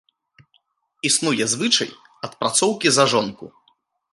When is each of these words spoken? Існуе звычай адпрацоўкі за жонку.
Існуе 1.09 1.45
звычай 1.53 1.89
адпрацоўкі 2.29 2.87
за 2.97 3.05
жонку. 3.13 3.45